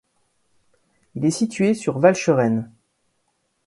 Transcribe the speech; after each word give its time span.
Il 1.13 1.25
est 1.25 1.29
situé 1.29 1.75
sur 1.75 1.97
Walcheren. 1.97 2.71